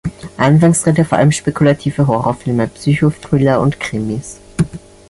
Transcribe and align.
Anfangs 0.37 0.81
drehte 0.81 1.03
er 1.03 1.05
vor 1.05 1.19
allem 1.19 1.31
spekulative 1.31 2.07
Horrorfilme, 2.07 2.65
Psycho-Thriller 2.67 3.61
und 3.61 3.79
Krimis. 3.79 4.39